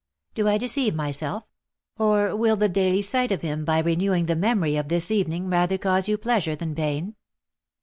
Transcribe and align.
Do 0.33 0.47
I 0.47 0.57
deceive 0.57 0.95
myself? 0.95 1.43
or 1.95 2.35
will 2.35 2.55
the 2.55 2.67
daily 2.67 3.03
sight 3.03 3.31
of 3.31 3.41
him, 3.43 3.63
by 3.63 3.77
renewing 3.77 4.25
the 4.25 4.35
memory 4.35 4.75
of 4.75 4.87
this 4.87 5.11
evening, 5.11 5.47
rather 5.47 5.77
cause 5.77 6.09
you 6.09 6.17
pleasure 6.17 6.55
than 6.55 6.73
pain 6.73 7.15